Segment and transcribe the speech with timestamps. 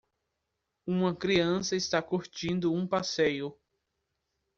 [0.87, 3.55] Uma criança está curtindo um passeio.